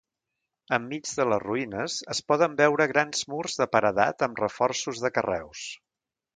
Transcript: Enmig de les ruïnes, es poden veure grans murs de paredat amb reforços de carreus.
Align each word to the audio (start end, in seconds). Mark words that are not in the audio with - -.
Enmig 0.77 1.09
de 1.19 1.25
les 1.31 1.41
ruïnes, 1.43 1.97
es 2.15 2.23
poden 2.33 2.57
veure 2.63 2.89
grans 2.93 3.29
murs 3.35 3.61
de 3.63 3.71
paredat 3.77 4.29
amb 4.31 4.45
reforços 4.47 5.07
de 5.07 5.17
carreus. 5.21 5.71